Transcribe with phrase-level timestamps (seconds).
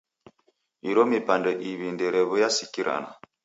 [0.89, 3.11] Iro mipande iw'i nderaw'iasikirana.